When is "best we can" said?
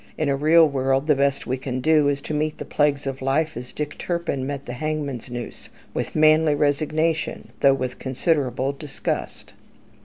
1.13-1.79